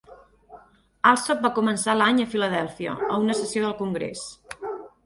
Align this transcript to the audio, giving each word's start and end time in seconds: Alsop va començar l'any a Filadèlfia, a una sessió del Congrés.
Alsop 1.09 1.43
va 1.45 1.51
començar 1.59 1.97
l'any 1.99 2.25
a 2.25 2.27
Filadèlfia, 2.35 2.99
a 3.17 3.21
una 3.27 3.39
sessió 3.43 3.67
del 3.69 3.79
Congrés. 3.85 4.27